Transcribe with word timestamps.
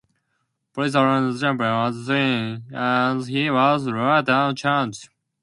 Police 0.73 0.95
arrested 0.95 1.39
Chapman 1.41 1.67
at 1.67 1.91
the 1.91 2.03
scene 2.05 2.75
and 2.75 3.23
he 3.23 3.51
was 3.51 3.85
later 3.85 4.51
charged. 4.55 5.09